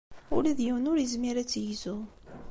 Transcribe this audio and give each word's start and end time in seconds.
Ula 0.35 0.57
d 0.57 0.59
yiwen 0.65 0.89
ur 0.91 0.97
yezmir 0.99 1.35
ad 1.37 1.47
tt-yegzu. 1.47 1.97